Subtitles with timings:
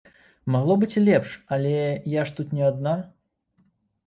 [0.53, 1.75] Магло быць і лепш, але
[2.15, 2.97] я ж тут не адна.